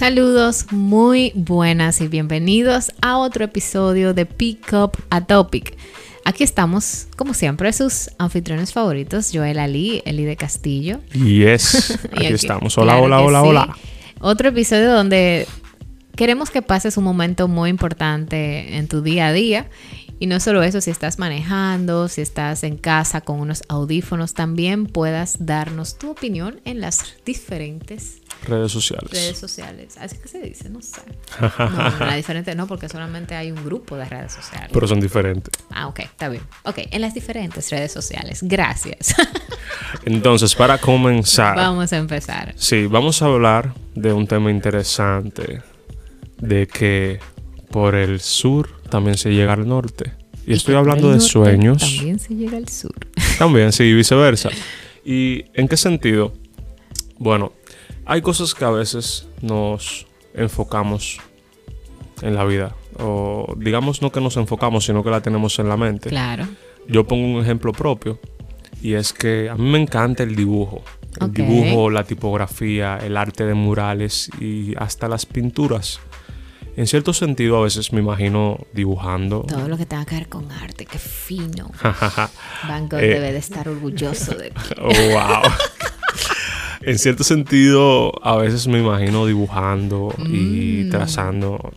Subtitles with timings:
[0.00, 5.74] Saludos muy buenas y bienvenidos a otro episodio de Pick Up a Topic.
[6.26, 11.00] Aquí estamos, como siempre, sus anfitriones favoritos, Joel Ali, Eli de Castillo.
[11.14, 12.76] Yes, Y aquí, aquí- estamos.
[12.76, 13.48] Hola, claro hola, hola, sí.
[13.48, 13.76] hola.
[14.20, 15.48] Otro episodio donde
[16.14, 19.70] queremos que pases un momento muy importante en tu día a día.
[20.20, 24.84] Y no solo eso, si estás manejando, si estás en casa con unos audífonos, también
[24.84, 29.10] puedas darnos tu opinión en las diferentes Redes sociales.
[29.10, 29.96] redes sociales.
[29.98, 31.00] Así que se dice, no sé.
[31.40, 34.70] No, la diferente no, porque solamente hay un grupo de redes sociales.
[34.72, 35.52] Pero son diferentes.
[35.70, 36.42] Ah, ok, está bien.
[36.64, 38.40] Ok, en las diferentes redes sociales.
[38.42, 39.14] Gracias.
[40.04, 42.54] Entonces, para comenzar, Vamos a empezar.
[42.56, 45.62] sí, vamos a hablar de un tema interesante.
[46.38, 47.18] De que
[47.70, 50.12] por el sur también se llega al norte.
[50.46, 51.82] Y, estoy hablando de sueños.
[51.82, 52.94] También se llega al sur.
[53.38, 54.50] También, sí, viceversa.
[55.04, 56.32] ¿Y en qué sentido?
[57.18, 57.52] Bueno,
[58.06, 61.18] hay cosas que a veces nos enfocamos
[62.22, 62.74] en la vida.
[62.98, 66.08] O digamos no que nos enfocamos, sino que la tenemos en la mente.
[66.08, 66.46] Claro.
[66.88, 68.18] Yo pongo un ejemplo propio.
[68.82, 70.82] Y es que a mí me encanta el dibujo.
[71.20, 75.98] El dibujo, la tipografía, el arte de murales y hasta las pinturas.
[76.76, 79.40] En cierto sentido, a veces me imagino dibujando.
[79.48, 81.70] Todo lo que tenga que ver con arte, qué fino.
[81.82, 82.28] oh,
[82.68, 83.06] Van Gogh Eh.
[83.08, 84.54] debe de estar orgulloso de ti.
[84.78, 85.50] wow.
[86.86, 90.90] En cierto sentido, a veces me imagino dibujando y Mm.
[90.90, 91.72] trazando.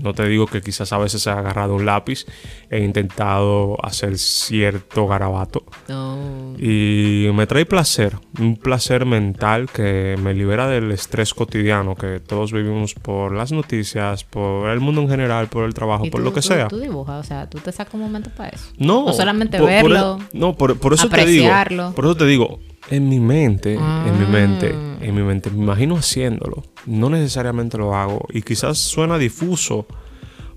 [0.00, 2.24] No te digo que quizás a veces he agarrado un lápiz
[2.70, 5.64] e intentado hacer cierto garabato.
[5.88, 6.54] No.
[6.58, 12.52] Y me trae placer, un placer mental que me libera del estrés cotidiano que todos
[12.52, 16.32] vivimos por las noticias, por el mundo en general, por el trabajo, por tú- lo
[16.32, 16.68] que tú- sea.
[16.68, 18.66] Tú dibujas, o sea, tú te sacas un momento para eso.
[18.78, 21.46] No, O solamente por- por verlo, e- no, por, por eso te digo.
[21.52, 21.92] apreciarlo.
[21.94, 22.60] Por eso te digo,
[22.90, 24.98] en mi mente, en mi mente, Ah.
[25.00, 26.62] en mi mente, me imagino haciéndolo.
[26.86, 28.26] No necesariamente lo hago.
[28.32, 29.86] Y quizás suena difuso,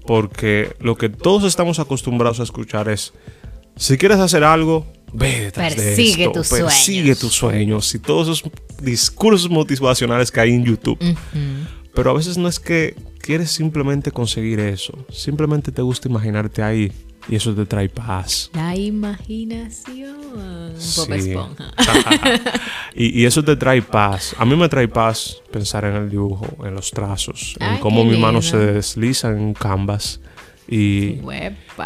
[0.06, 3.14] porque lo que todos estamos acostumbrados a escuchar es:
[3.76, 6.40] si quieres hacer algo, ve detrás Persigue de esto.
[6.42, 7.20] tus persigue sueños.
[7.20, 7.96] tus sueños.
[7.96, 8.52] Y todos esos
[8.82, 10.98] discursos motivacionales que hay en YouTube.
[11.96, 15.06] Pero a veces no es que quieres simplemente conseguir eso.
[15.12, 16.92] Simplemente te gusta imaginarte ahí.
[17.30, 18.50] Y eso te trae paz.
[18.54, 20.74] La imaginación.
[20.78, 21.12] Sí.
[21.12, 21.72] Esponja.
[22.96, 24.36] y, y eso te trae paz.
[24.38, 28.04] A mí me trae paz pensar en el dibujo, en los trazos, en Ay, cómo
[28.04, 28.42] mi mano lindo.
[28.42, 30.20] se desliza en un canvas
[30.68, 31.20] y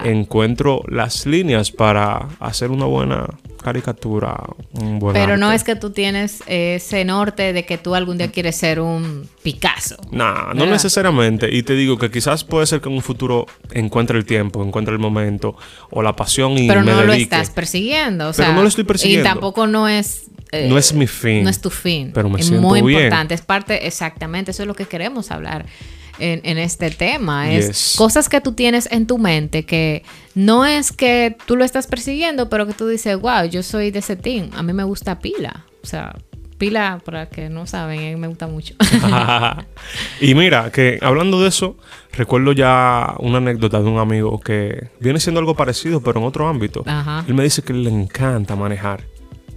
[0.03, 3.25] encuentro las líneas para hacer una buena
[3.61, 4.37] caricatura,
[4.73, 8.31] un buen Pero no es que tú tienes ese norte de que tú algún día
[8.31, 9.97] quieres ser un Picasso.
[10.11, 10.71] Nah, no ¿Verdad?
[10.73, 11.53] necesariamente.
[11.53, 14.93] Y te digo que quizás puede ser que en un futuro encuentre el tiempo, encuentre
[14.93, 15.55] el momento
[15.89, 18.29] o la pasión y Pero me no lo estás persiguiendo.
[18.29, 19.27] O Pero no lo estoy persiguiendo.
[19.27, 20.27] Y tampoco no es.
[20.51, 21.43] eh, No es mi fin.
[21.43, 22.11] No es tu fin.
[22.13, 23.01] Pero me es siento muy bien.
[23.05, 23.33] importante.
[23.33, 24.51] Es parte, exactamente.
[24.51, 25.65] Eso es lo que queremos hablar
[26.19, 27.51] en, en este tema.
[27.51, 27.95] Es Yes.
[27.97, 30.03] cosas que tú tienes en tu mente que
[30.35, 33.99] no es que tú lo estás persiguiendo, pero que tú dices, wow, yo soy de
[33.99, 34.49] ese team.
[34.53, 35.65] A mí me gusta pila.
[35.83, 36.15] O sea,
[36.57, 38.75] pila, para que no saben, a mí me gusta mucho.
[40.21, 41.77] y mira, que hablando de eso,
[42.13, 46.47] recuerdo ya una anécdota de un amigo que viene siendo algo parecido, pero en otro
[46.47, 46.83] ámbito.
[46.85, 47.23] Ajá.
[47.27, 49.03] Él me dice que le encanta manejar.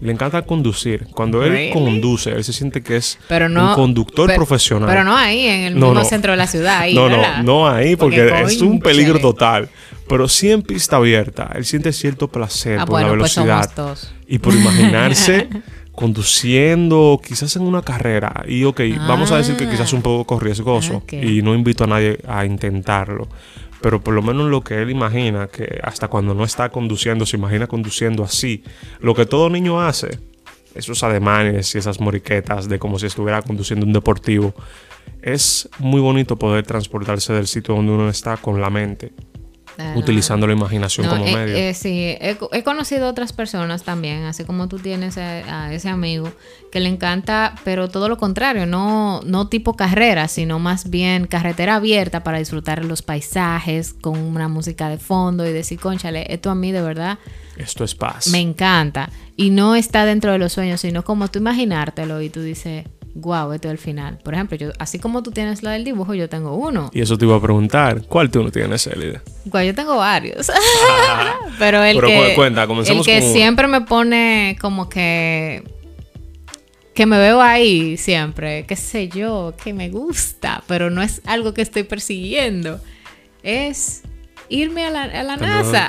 [0.00, 1.06] Le encanta conducir.
[1.14, 1.72] Cuando él Really?
[1.72, 3.70] conduce, él se siente que es Pero no.
[3.70, 4.88] un conductor pero- profesional.
[4.88, 6.04] Pero no ahí, en el No, mismo no.
[6.06, 6.78] centro de la ciudad.
[6.78, 7.42] Ahí, no, no, ¿verdad?
[7.42, 9.32] no ahí, porque, es un peligro cónchale.
[9.32, 9.68] total.
[10.08, 11.50] Pero sí en pista abierta.
[11.54, 13.70] Él siente cierto placer Ah, por la bueno, pues velocidad.
[13.74, 14.14] somos dos.
[14.26, 15.48] y por imaginarse
[15.94, 18.44] conduciendo, quizás en una carrera.
[18.48, 20.96] Y ok, vamos a decir que quizás un poco riesgoso.
[20.98, 21.12] Ok.
[21.14, 23.28] Y no invito a nadie a intentarlo.
[23.80, 27.36] Pero por lo menos lo que él imagina, que hasta cuando no está conduciendo, se
[27.36, 28.62] imagina conduciendo así.
[29.00, 30.18] Lo que todo niño hace,
[30.74, 34.54] esos ademanes y esas moriquetas de como si estuviera conduciendo un deportivo.
[35.22, 39.12] Es muy bonito poder transportarse del sitio donde uno está con la mente,
[39.96, 41.56] Utilizando la imaginación No, como eh, medio.
[41.56, 45.88] eh, sí, he, he conocido otras personas también, así como tú tienes a, a ese
[45.88, 46.30] amigo
[46.70, 51.76] que le encanta, pero todo lo contrario, no, no tipo carrera, sino más bien carretera
[51.76, 56.54] abierta para disfrutar los paisajes con una música de fondo y decir, conchale, esto a
[56.54, 57.18] mí de verdad
[57.56, 58.28] Esto es paz.
[58.28, 59.08] me encanta.
[59.36, 62.84] Y no está dentro de los sueños, sino como tú imaginártelo y tú dices,
[63.14, 64.18] wow, esto es el final.
[64.22, 66.90] Por ejemplo, yo, así como tú tienes la del dibujo, yo tengo uno.
[66.92, 69.20] Y eso te iba a preguntar, ¿cuál tú no tienes, Elide?
[69.46, 70.50] Guau, yo tengo varios.
[71.58, 72.68] Pero el Pero que, cuenta, el
[73.02, 75.62] que con siempre me pone como que
[76.94, 81.54] que me veo ahí siempre, qué sé yo, que me gusta, pero no es algo
[81.54, 82.78] que estoy persiguiendo.
[83.42, 84.02] Es
[84.50, 85.88] irme a la, a la NASA.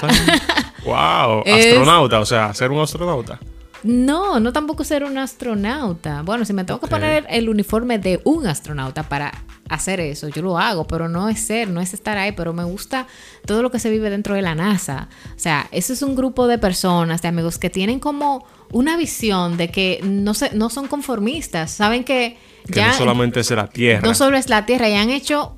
[0.85, 3.39] wow, Es- astronauta, o sea, ser un astronauta.
[3.83, 6.21] No, no tampoco ser un astronauta.
[6.21, 9.31] Bueno, si me tengo que poner el uniforme de un astronauta para
[9.69, 12.63] hacer eso, yo lo hago, pero no es ser, no es estar ahí, pero me
[12.63, 13.07] gusta
[13.45, 15.07] todo lo que se vive dentro de la NASA.
[15.35, 19.57] O sea, eso es un grupo de personas, de amigos que tienen como una visión
[19.57, 22.37] de que no, se, no son conformistas, saben que,
[22.67, 22.89] que ya...
[22.89, 24.01] No solamente es la Tierra.
[24.07, 25.57] No solo es la Tierra, y han hecho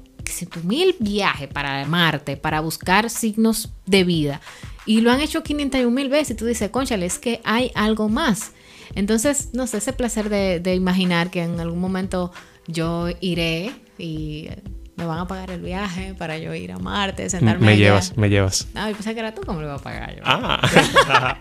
[0.63, 4.41] mil viajes para Marte, para buscar signos de vida.
[4.85, 8.09] Y lo han hecho 501 mil veces y tú dices, conchale, es que hay algo
[8.09, 8.51] más.
[8.95, 12.31] Entonces, no sé, ese placer de, de imaginar que en algún momento
[12.67, 14.49] yo iré y
[14.95, 18.29] me van a pagar el viaje para yo ir a Marte, sentarme Me llevas, me
[18.29, 18.67] llevas.
[18.73, 20.21] No, yo pensé que era tú como lo iba a pagar yo.
[20.25, 20.61] Ah.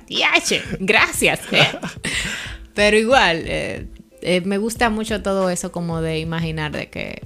[0.80, 1.40] gracias.
[1.52, 1.78] Eh.
[2.74, 3.86] Pero igual, eh,
[4.22, 7.22] eh, me gusta mucho todo eso como de imaginar de que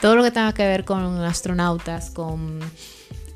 [0.00, 2.60] todo lo que tenga que ver con astronautas, con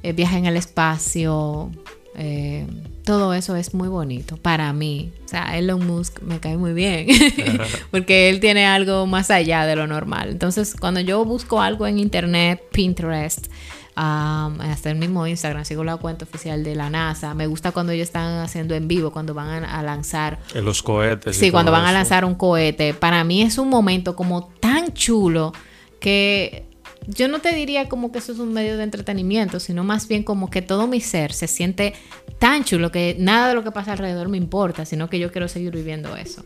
[0.02, 1.70] viaje en el espacio,
[2.16, 2.66] eh,
[3.04, 5.12] todo eso es muy bonito para mí.
[5.24, 7.06] O sea, Elon Musk me cae muy bien
[7.90, 10.30] porque él tiene algo más allá de lo normal.
[10.30, 13.46] Entonces, cuando yo busco algo en internet, Pinterest,
[13.94, 17.34] hasta el mismo Instagram, sigo la cuenta oficial de la NASA.
[17.34, 20.38] Me gusta cuando ellos están haciendo en vivo, cuando van a, lanzar.
[20.54, 21.36] En los cohetes.
[21.36, 22.94] Sí, cuando van a lanzar un cohete.
[22.94, 25.52] Para mí es un momento como tan chulo
[26.00, 26.69] que
[27.06, 30.22] yo no te diría como que eso es un medio de entretenimiento, sino más bien
[30.22, 31.94] como que todo mi ser se siente
[32.38, 35.48] tan chulo que nada de lo que pasa alrededor me importa, sino que yo quiero
[35.48, 36.42] seguir viviendo eso.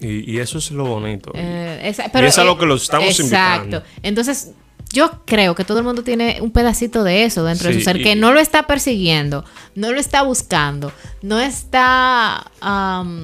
[0.00, 1.32] Y, eso es lo bonito.
[1.34, 3.82] Eh, es, pero, y es a lo que lo estamos exacto.
[4.02, 4.52] Entonces,
[4.92, 8.02] yo creo que todo el mundo tiene un pedacito de eso dentro de su ser,
[8.02, 9.44] que no lo está persiguiendo,
[9.74, 12.50] no lo está buscando, no está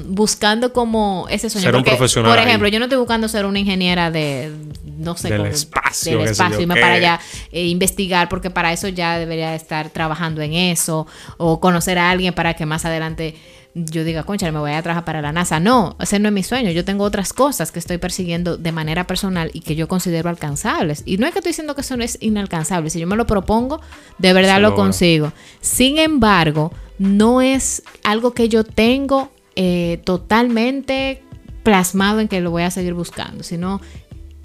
[0.07, 1.65] buscando como ese sueño.
[1.65, 2.31] Ser un profesional.
[2.31, 4.53] Por ejemplo, yo no estoy buscando ser una ingeniera de,
[4.99, 7.21] no sé, del espacio, del espacio, irme para allá
[7.51, 11.07] e investigar, porque para eso ya debería estar trabajando en eso,
[11.39, 13.37] o conocer a alguien para que más adelante
[13.75, 15.59] yo diga, concha, me voy a trabajar para la NASA.
[15.59, 16.71] No, ese no es mi sueño.
[16.71, 21.03] Yo tengo otras cosas que estoy persiguiendo de manera personal y que yo considero alcanzables.
[21.07, 22.91] Y no es que estoy diciendo que eso no es inalcanzable.
[22.91, 23.81] Si yo me lo propongo,
[24.19, 25.33] de verdad lo consigo.
[25.61, 31.23] Sin embargo, no es algo que yo tengo eh, totalmente
[31.65, 33.81] plasmado en que lo voy a seguir buscando, sino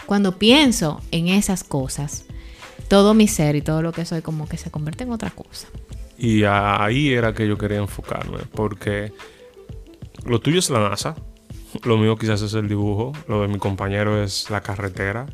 [0.07, 2.23] cuando pienso en esas cosas,
[2.87, 5.67] todo mi ser y todo lo que soy como que se convierte en otra cosa.
[6.19, 9.13] Y ahí era que yo quería enfocarme, porque
[10.25, 11.15] lo tuyo es la NASA,
[11.83, 15.27] lo mío quizás es el dibujo, lo de mi compañero es la carretera,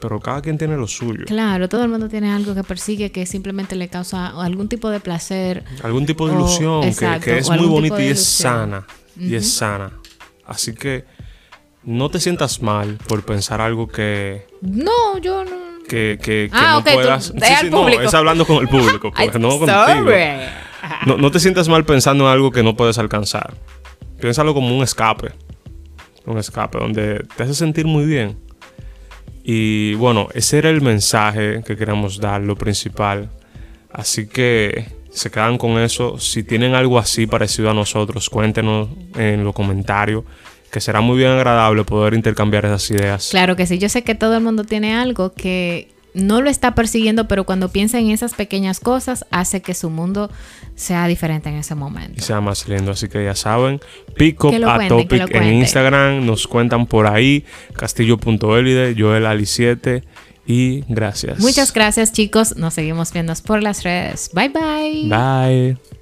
[0.00, 1.26] pero cada quien tiene lo suyo.
[1.26, 4.98] Claro, todo el mundo tiene algo que persigue que simplemente le causa algún tipo de
[4.98, 5.62] placer.
[5.84, 6.82] Algún tipo de ilusión
[7.22, 8.86] que, es muy bonita y es sana.
[9.16, 9.92] Y es sana.
[10.44, 11.04] Así que
[11.84, 14.48] no te sientas mal por pensar algo que...
[14.60, 17.34] No, yo no que, que, ah, no puedas.
[17.34, 20.10] no, es hablando con el público, pues, no contigo.
[21.04, 23.54] No, no, te sientas mal pensando en algo que no puedes alcanzar.
[24.20, 25.32] Piénsalo como un escape.
[26.26, 28.38] Un escape donde te hace sentir muy bien.
[29.42, 33.28] Y bueno, ese era el mensaje que queríamos dar, lo principal.
[33.92, 36.18] Así que se quedan con eso.
[36.18, 40.22] Si tienen algo así parecido a nosotros, cuéntenos en los comentarios
[40.70, 43.28] que será muy bien agradable poder intercambiar esas ideas.
[43.30, 46.74] Claro que sí, yo sé que todo el mundo tiene algo que no lo está
[46.74, 50.30] persiguiendo, pero cuando piensa en esas pequeñas cosas, hace que su mundo
[50.74, 52.14] sea diferente en ese momento.
[52.18, 52.92] Y sea más lindo.
[52.92, 53.80] Así que ya saben,
[54.16, 57.44] pick up a topic en Instagram, nos cuentan por ahí,
[57.76, 60.02] castillo.elide, Joel Ali 7
[60.46, 61.38] y gracias.
[61.38, 64.30] Muchas gracias chicos, nos seguimos viendo por las redes.
[64.32, 65.08] Bye bye.
[65.08, 65.99] Bye.